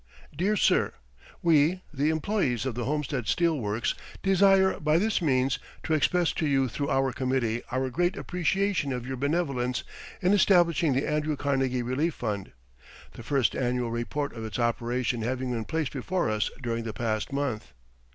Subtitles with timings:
[0.35, 0.93] DEAR SIR:
[1.43, 3.93] We, the employees of the Homestead Steel Works,
[4.23, 9.05] desire by this means to express to you through our Committee our great appreciation of
[9.05, 9.83] your benevolence
[10.19, 12.51] in establishing the "Andrew Carnegie Relief Fund,"
[13.11, 17.31] the first annual report of its operation having been placed before us during the past
[17.31, 17.71] month.